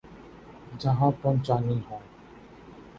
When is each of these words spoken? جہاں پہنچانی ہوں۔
جہاں 0.79 1.11
پہنچانی 1.21 1.79
ہوں۔ 1.89 1.99